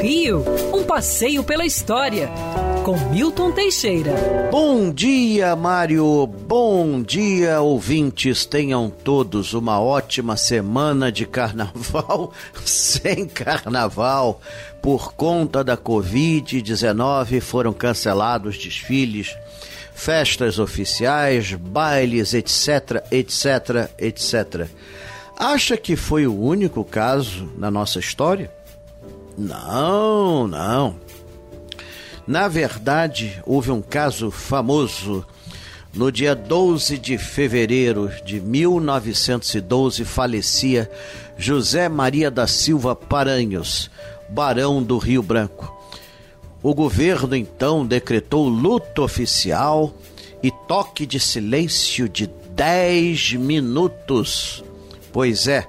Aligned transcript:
Rio, 0.00 0.44
um 0.72 0.84
passeio 0.84 1.42
pela 1.42 1.64
história, 1.64 2.30
com 2.84 2.96
Milton 3.10 3.50
Teixeira. 3.50 4.12
Bom 4.50 4.90
dia, 4.92 5.56
Mário. 5.56 6.26
Bom 6.26 7.02
dia, 7.02 7.60
ouvintes. 7.60 8.44
Tenham 8.44 8.88
todos 8.88 9.54
uma 9.54 9.80
ótima 9.80 10.36
semana 10.36 11.10
de 11.10 11.26
carnaval 11.26 12.32
sem 12.64 13.26
carnaval. 13.26 14.40
Por 14.80 15.12
conta 15.14 15.64
da 15.64 15.76
Covid-19, 15.76 17.40
foram 17.40 17.72
cancelados 17.72 18.56
desfiles, 18.56 19.36
festas 19.92 20.58
oficiais, 20.58 21.52
bailes, 21.54 22.32
etc, 22.34 23.02
etc, 23.10 23.90
etc. 23.98 24.68
Acha 25.36 25.76
que 25.76 25.96
foi 25.96 26.26
o 26.26 26.38
único 26.38 26.84
caso 26.84 27.50
na 27.58 27.70
nossa 27.70 27.98
história? 27.98 28.55
Não, 29.36 30.48
não. 30.48 30.96
Na 32.26 32.48
verdade, 32.48 33.40
houve 33.44 33.70
um 33.70 33.82
caso 33.82 34.30
famoso. 34.30 35.24
No 35.94 36.10
dia 36.10 36.34
12 36.34 36.98
de 36.98 37.16
fevereiro 37.16 38.10
de 38.24 38.40
1912, 38.40 40.04
falecia 40.04 40.90
José 41.38 41.88
Maria 41.88 42.30
da 42.30 42.46
Silva 42.46 42.94
Paranhos, 42.94 43.90
barão 44.28 44.82
do 44.82 44.98
Rio 44.98 45.22
Branco. 45.22 45.74
O 46.62 46.74
governo 46.74 47.36
então 47.36 47.86
decretou 47.86 48.48
luto 48.48 49.02
oficial 49.02 49.94
e 50.42 50.50
toque 50.50 51.06
de 51.06 51.20
silêncio 51.20 52.08
de 52.08 52.26
10 52.26 53.34
minutos. 53.34 54.64
Pois 55.12 55.46
é, 55.46 55.66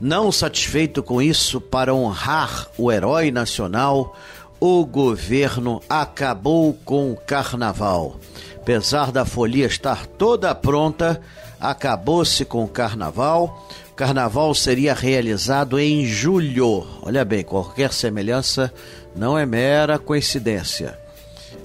não 0.00 0.30
satisfeito 0.30 1.02
com 1.02 1.22
isso, 1.22 1.60
para 1.60 1.94
honrar 1.94 2.68
o 2.76 2.92
herói 2.92 3.30
nacional, 3.30 4.16
o 4.60 4.84
governo 4.84 5.80
acabou 5.88 6.74
com 6.84 7.12
o 7.12 7.16
carnaval. 7.16 8.18
Apesar 8.56 9.12
da 9.12 9.24
folia 9.24 9.66
estar 9.66 10.06
toda 10.06 10.54
pronta, 10.54 11.20
acabou-se 11.60 12.44
com 12.44 12.64
o 12.64 12.68
carnaval. 12.68 13.66
O 13.92 13.94
carnaval 13.94 14.54
seria 14.54 14.92
realizado 14.92 15.78
em 15.78 16.04
julho. 16.04 16.86
Olha 17.02 17.24
bem, 17.24 17.42
qualquer 17.42 17.92
semelhança 17.92 18.72
não 19.14 19.38
é 19.38 19.46
mera 19.46 19.98
coincidência. 19.98 20.98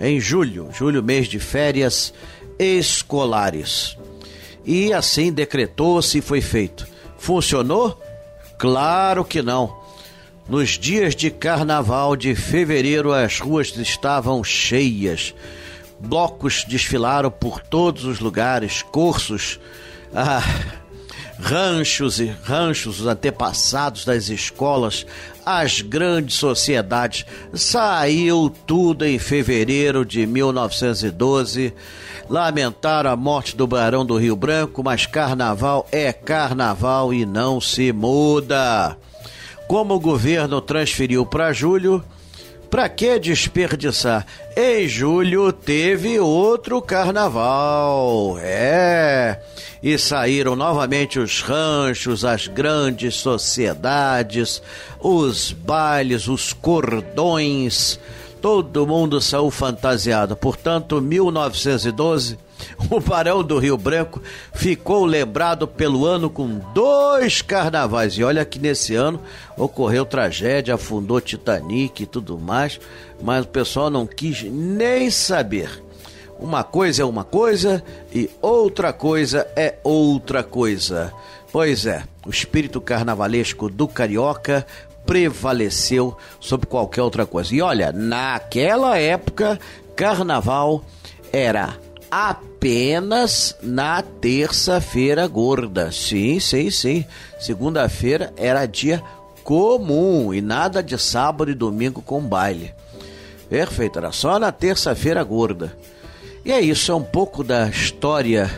Em 0.00 0.20
julho, 0.20 0.68
julho, 0.72 1.02
mês 1.02 1.28
de 1.28 1.38
férias 1.38 2.12
escolares. 2.58 3.96
E 4.64 4.92
assim 4.92 5.32
decretou-se 5.32 6.18
e 6.18 6.20
foi 6.20 6.40
feito. 6.40 6.86
Funcionou? 7.16 7.98
Claro 8.58 9.24
que 9.24 9.40
não. 9.40 9.78
Nos 10.48 10.70
dias 10.70 11.14
de 11.14 11.30
carnaval 11.30 12.16
de 12.16 12.34
fevereiro, 12.34 13.12
as 13.12 13.38
ruas 13.38 13.68
estavam 13.76 14.42
cheias. 14.42 15.32
Blocos 16.00 16.64
desfilaram 16.64 17.30
por 17.30 17.60
todos 17.60 18.04
os 18.04 18.18
lugares, 18.18 18.82
cursos, 18.82 19.60
ah, 20.12 20.42
ranchos 21.40 22.18
e 22.18 22.26
ranchos, 22.44 23.00
os 23.00 23.06
antepassados 23.06 24.04
das 24.04 24.28
escolas, 24.28 25.06
as 25.46 25.80
grandes 25.80 26.36
sociedades. 26.36 27.24
Saiu 27.54 28.52
tudo 28.66 29.04
em 29.04 29.18
fevereiro 29.18 30.04
de 30.04 30.26
1912. 30.26 31.72
Lamentaram 32.28 33.10
a 33.10 33.16
morte 33.16 33.56
do 33.56 33.66
Barão 33.66 34.04
do 34.04 34.16
Rio 34.16 34.36
Branco, 34.36 34.82
mas 34.82 35.06
carnaval 35.06 35.86
é 35.90 36.12
carnaval 36.12 37.14
e 37.14 37.24
não 37.24 37.60
se 37.60 37.92
muda. 37.92 38.96
Como 39.66 39.94
o 39.94 40.00
governo 40.00 40.60
transferiu 40.60 41.24
para 41.24 41.52
julho, 41.52 42.04
para 42.70 42.88
que 42.88 43.18
desperdiçar? 43.18 44.26
Em 44.56 44.86
julho 44.86 45.52
teve 45.52 46.18
outro 46.18 46.80
carnaval. 46.82 48.36
É. 48.40 49.40
E 49.82 49.96
saíram 49.96 50.56
novamente 50.56 51.18
os 51.18 51.40
ranchos, 51.40 52.24
as 52.24 52.46
grandes 52.46 53.14
sociedades, 53.14 54.60
os 55.00 55.52
bailes, 55.52 56.26
os 56.26 56.52
cordões 56.52 57.98
Todo 58.40 58.86
mundo 58.86 59.20
saiu 59.20 59.50
fantasiado. 59.50 60.36
Portanto, 60.36 61.00
1912, 61.00 62.38
o 62.90 63.00
Barão 63.00 63.42
do 63.42 63.58
Rio 63.58 63.76
Branco 63.76 64.22
ficou 64.54 65.04
lembrado 65.04 65.66
pelo 65.66 66.06
ano 66.06 66.30
com 66.30 66.58
dois 66.72 67.42
carnavais. 67.42 68.14
E 68.14 68.24
olha 68.24 68.44
que 68.44 68.58
nesse 68.58 68.94
ano 68.94 69.20
ocorreu 69.56 70.04
tragédia, 70.04 70.74
afundou 70.74 71.20
Titanic 71.20 72.02
e 72.02 72.06
tudo 72.06 72.38
mais, 72.38 72.80
mas 73.22 73.44
o 73.44 73.48
pessoal 73.48 73.90
não 73.90 74.06
quis 74.06 74.42
nem 74.42 75.10
saber. 75.10 75.82
Uma 76.38 76.62
coisa 76.62 77.02
é 77.02 77.04
uma 77.04 77.24
coisa 77.24 77.82
e 78.14 78.30
outra 78.40 78.92
coisa 78.92 79.46
é 79.56 79.76
outra 79.82 80.42
coisa. 80.42 81.12
Pois 81.50 81.86
é, 81.86 82.04
o 82.24 82.30
espírito 82.30 82.80
carnavalesco 82.80 83.68
do 83.68 83.88
carioca 83.88 84.64
prevaleceu 85.04 86.16
sobre 86.38 86.66
qualquer 86.66 87.02
outra 87.02 87.24
coisa. 87.26 87.54
E 87.54 87.62
olha, 87.62 87.90
naquela 87.90 88.98
época, 88.98 89.58
carnaval 89.96 90.84
era 91.32 91.76
apenas 92.10 93.56
na 93.62 94.02
terça-feira 94.02 95.26
gorda. 95.26 95.92
Sim, 95.92 96.40
sim, 96.40 96.70
sim. 96.70 97.04
Segunda-feira 97.38 98.32
era 98.36 98.66
dia 98.66 99.02
comum 99.44 100.34
e 100.34 100.40
nada 100.40 100.82
de 100.82 100.98
sábado 100.98 101.50
e 101.50 101.54
domingo 101.54 102.02
com 102.02 102.20
baile. 102.20 102.74
Perfeito, 103.48 103.98
era 103.98 104.12
só 104.12 104.38
na 104.38 104.52
terça-feira 104.52 105.22
gorda. 105.24 105.76
E 106.44 106.52
é 106.52 106.60
isso, 106.60 106.92
é 106.92 106.94
um 106.94 107.02
pouco 107.02 107.42
da 107.42 107.68
história 107.68 108.50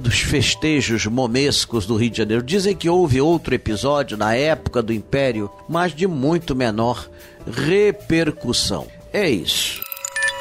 dos 0.00 0.20
festejos 0.20 1.06
momescos 1.06 1.86
do 1.86 1.96
Rio 1.96 2.10
de 2.10 2.18
Janeiro. 2.18 2.42
Dizem 2.42 2.76
que 2.76 2.88
houve 2.88 3.20
outro 3.20 3.54
episódio 3.54 4.16
na 4.16 4.34
época 4.34 4.82
do 4.82 4.92
Império, 4.92 5.50
mas 5.68 5.94
de 5.94 6.06
muito 6.06 6.54
menor 6.54 7.08
repercussão. 7.46 8.86
É 9.12 9.28
isso. 9.28 9.83